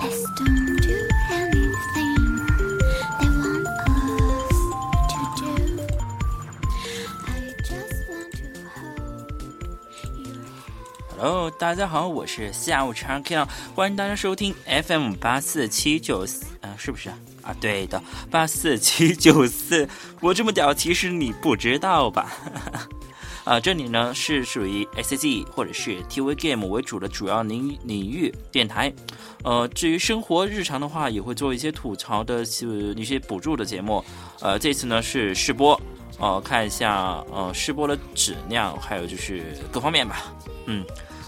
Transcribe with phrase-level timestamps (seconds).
[0.00, 2.14] let's don't do anything
[3.18, 4.58] they want us
[5.08, 5.50] to do
[7.26, 7.28] i
[7.62, 9.24] just want to hold
[10.18, 10.34] you
[11.16, 17.08] hello 大家好我是下午茶 K，欢迎大家收听 fm 八四七九四啊是不是
[17.42, 19.88] 啊对的八四七九四
[20.20, 22.88] 我这么屌其实你不知道吧哈哈哈
[23.46, 28.92] 啊，这里呢是属于 S G 或者是 TV Game 为主的主要领领域电台。
[29.44, 34.04] 呃，至于生活日常的话，也会做一些吐槽的是一些补助的节目。
[34.40, 35.80] 呃，这次呢是试播，
[36.18, 40.34] 呃，看一下呃试播的质量，还有就是各方面吧。
[40.64, 40.84] 嗯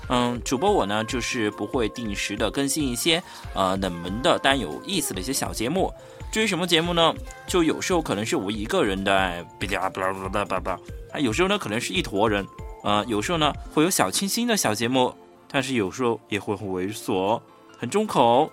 [0.08, 3.22] 嗯，主播我呢就是不会定时的更新一些
[3.54, 5.94] 呃冷门的但有意思的一些小节目。
[6.30, 7.14] 至于什么节目呢？
[7.46, 10.78] 就有时候可能是我一个人的，巴拉巴拉巴拉巴拉，
[11.12, 12.46] 啊，有时候呢可能是一坨人，
[12.84, 15.12] 呃，有时候呢会有小清新的小节目，
[15.50, 17.40] 但是有时候也会很猥琐，
[17.78, 18.50] 很重口，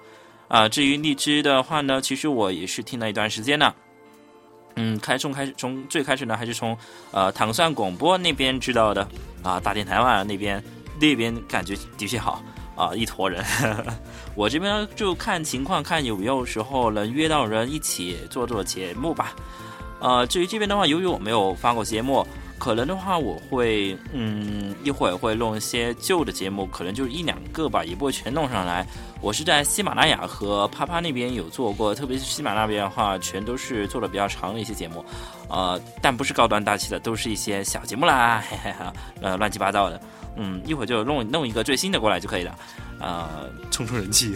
[0.48, 3.76] 啊，至于荔枝的话呢，其实我也是听了一段时间的，
[4.76, 6.76] 嗯，开从开始从最开始呢还是从
[7.12, 9.06] 呃糖蒜广播那边知道的，
[9.44, 10.64] 啊，大电台嘛那边
[10.98, 12.42] 那边感觉的确好。
[12.76, 13.44] 啊，一坨人，
[14.36, 19.34] 我这边就看情况，看有没有时候能约到人一起做做节目吧。
[20.00, 28.86] 呃，至于这边的话，由于我没有发过节目，可能的话我会，嗯，一会儿会弄一些旧的节目，可能就是一两个吧，也不会全弄上来。
[29.22, 35.04] 我是在喜马拉雅和啪啪那边有做过，特别是喜马那边的话，全都是做的比较长的一些节目，
[35.50, 40.00] 呃，但不是高端大气的，都是一些小节目啦，嘿嘿哈，呃，乱七八糟的。
[40.38, 42.58] 嗯，一会儿就弄弄一个最新的过来就可以了，
[43.00, 44.36] 呃， 冲冲人气。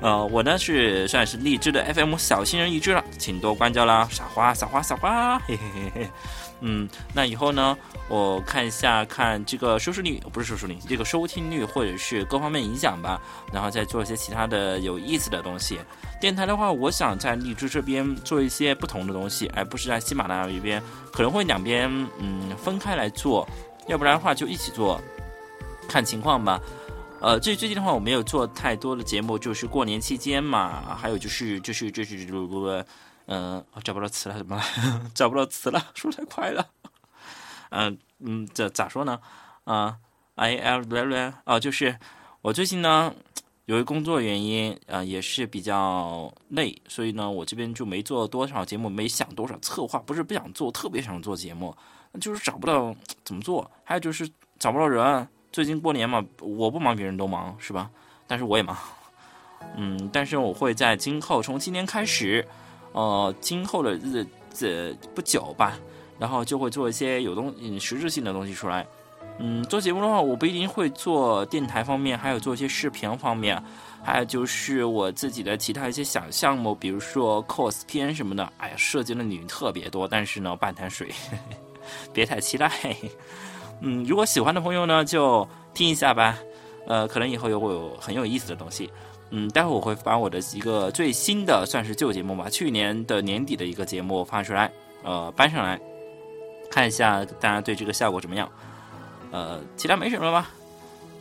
[0.00, 6.10] 呃，我呢是算是荔枝的 FM 小新人一只了，请多关照啦，撒花撒花撒花，嘿嘿嘿嘿。
[6.60, 7.76] 嗯，那以后呢，
[8.08, 13.20] 我看一下看这个收视率，不是收视率，这个收听率或者是各方面影响吧，
[13.52, 15.78] 然后再做一些其他的有意思的东西。
[16.20, 20.82] 电台的话，我想在荔枝这边做一些不同的东西，而不是在喜马拉雅这边，
[21.12, 21.88] 可能会两边
[22.18, 23.48] 嗯分开来做。
[23.86, 25.00] 要不然的话就一起做，
[25.88, 26.60] 看情况吧。
[27.20, 32.16] 呃，最最近的话我没有做太多的节目，就是过年期间嘛，还有就是就是就是，
[33.26, 34.62] 嗯，找不到词了，怎么了
[35.14, 35.84] 找不到词了？
[35.94, 36.64] 说太快了。
[37.70, 39.18] 嗯嗯，这咋说呢？
[39.64, 39.98] 啊
[40.36, 41.98] ，I L L 啊，就是
[42.40, 43.12] 我最近呢，
[43.64, 51.76] 由于工作原因啊，也是比较累，所以呢，我这边就没做多少节目，没想多少策划，不是不想做，特别想做节目。
[52.20, 54.26] 就是找不到怎么做，还有就是
[54.58, 55.28] 找不到人。
[55.50, 57.90] 最近过年嘛，我不忙，别人都忙，是吧？
[58.26, 58.76] 但是我也忙，
[59.76, 62.46] 嗯，但是我会在今后，从今年开始，
[62.92, 65.78] 呃，今后的日子不久吧，
[66.18, 68.86] 然后就会做一些有东实质性的东西出来。
[69.40, 73.62] 嗯，做节目的话，我不一定会做电台方面，还有做一些视频方面，
[74.02, 78.52] 还有就是我自己的其他一些小项目，比如说 cos 片什么的。
[78.58, 81.08] 哎呀，涉及的领域特别多，但是呢，半潭水。
[82.12, 82.70] 别太期待，
[83.80, 86.38] 嗯，如果喜欢的朋友呢，就听一下吧，
[86.86, 88.90] 呃，可能以后也会有很有意思的东西，
[89.30, 94.72] 嗯，待会我会把我的一个最新的算是旧节目吧，去年的年底的一个节目发出来，
[95.04, 95.80] 呃，搬上来，
[96.70, 98.50] 看一下大家对这个效果怎么样，
[99.30, 100.50] 呃，其他没什么了吧，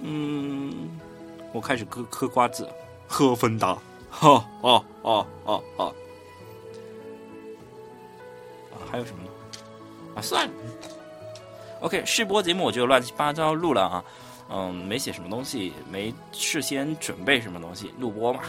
[0.02, 0.74] 嗯，
[1.54, 2.68] 我开始嗑嗑瓜子，
[3.08, 3.78] 喝芬达，
[4.10, 5.64] 哈哦哦哦。
[5.78, 5.94] 哦，
[8.90, 9.30] 还有什么呢？
[10.16, 10.54] 啊，算了
[11.82, 14.04] ，OK，试播节目我就乱七八糟录了啊，
[14.50, 18.42] 嗯，没写什么东西，没事先准备什么东西，录播嘛。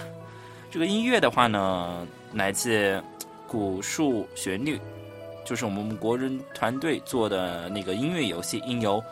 [0.70, 3.02] 这个音乐的话呢，来自
[3.46, 4.78] 古树旋律，
[5.44, 9.02] 就是我们国人团队做的那个音乐游戏音游，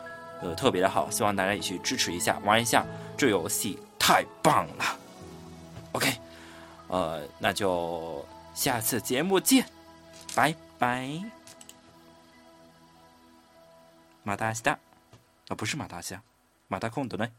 [0.41, 2.85] 呃，特别的好，希望大家也去支持一下，玩一下，
[3.17, 4.85] 这游戏太棒了。
[5.93, 6.13] OK，
[6.89, 8.23] 呃，那就
[8.53, 9.65] 下次节目见，
[10.35, 11.36] 拜拜。
[14.27, 14.77] 马达西达，
[15.47, 16.21] 啊，不是马达西亚，
[16.67, 17.31] 马达空的呢。